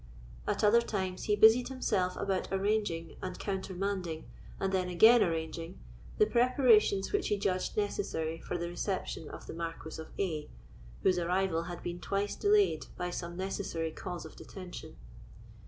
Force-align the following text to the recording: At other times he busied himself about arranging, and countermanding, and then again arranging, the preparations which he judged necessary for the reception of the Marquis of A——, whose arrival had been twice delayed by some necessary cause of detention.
At 0.47 0.63
other 0.63 0.81
times 0.81 1.25
he 1.25 1.35
busied 1.35 1.67
himself 1.67 2.15
about 2.17 2.51
arranging, 2.51 3.17
and 3.21 3.37
countermanding, 3.37 4.25
and 4.59 4.73
then 4.73 4.89
again 4.89 5.21
arranging, 5.21 5.77
the 6.17 6.25
preparations 6.25 7.11
which 7.13 7.27
he 7.27 7.37
judged 7.37 7.77
necessary 7.77 8.39
for 8.41 8.57
the 8.57 8.67
reception 8.67 9.29
of 9.29 9.45
the 9.45 9.53
Marquis 9.53 10.01
of 10.01 10.07
A——, 10.17 10.49
whose 11.03 11.19
arrival 11.19 11.65
had 11.65 11.83
been 11.83 11.99
twice 11.99 12.35
delayed 12.35 12.87
by 12.97 13.11
some 13.11 13.37
necessary 13.37 13.91
cause 13.91 14.25
of 14.25 14.35
detention. 14.35 14.95